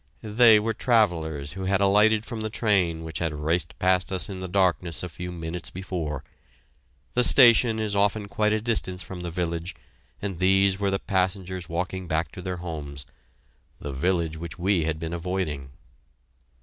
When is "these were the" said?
10.39-10.97